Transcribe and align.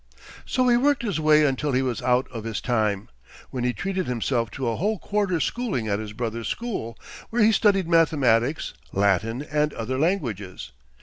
So 0.47 0.67
he 0.67 0.77
worked 0.77 1.03
his 1.03 1.19
way 1.19 1.45
until 1.45 1.73
he 1.73 1.83
was 1.83 2.01
out 2.01 2.27
of 2.31 2.43
his 2.43 2.59
time, 2.59 3.07
when 3.51 3.63
he 3.63 3.71
treated 3.71 4.07
himself 4.07 4.49
to 4.49 4.67
a 4.67 4.75
whole 4.75 4.97
quarter's 4.97 5.43
schooling 5.43 5.87
at 5.87 5.99
his 5.99 6.11
brother's 6.11 6.47
school, 6.47 6.97
where 7.29 7.43
he 7.43 7.51
studied 7.51 7.87
mathematics, 7.87 8.73
Latin 8.91 9.43
and 9.43 9.75
other 9.75 9.99
languages. 9.99 10.71